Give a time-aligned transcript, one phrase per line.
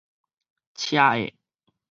[0.73, 1.31] 車厄